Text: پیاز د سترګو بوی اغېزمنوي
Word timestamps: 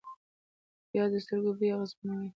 پیاز 0.91 1.11
د 1.13 1.15
سترګو 1.23 1.51
بوی 1.57 1.69
اغېزمنوي 1.75 2.29